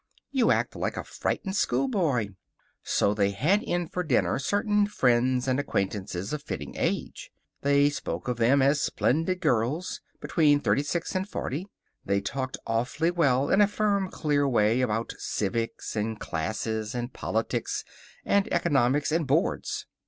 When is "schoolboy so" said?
1.55-3.13